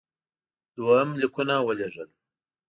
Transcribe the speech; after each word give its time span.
دوهم 0.75 1.09
لیکونه 1.19 1.55
ولېږل. 1.61 2.09